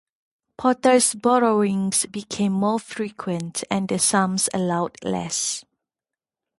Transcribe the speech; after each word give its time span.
Porter's 0.57 1.13
borrowings 1.13 2.07
became 2.07 2.53
more 2.53 2.79
frequent, 2.79 3.63
and 3.69 3.87
the 3.87 3.99
sums 3.99 4.49
allowed 4.51 4.97
less. 5.03 5.63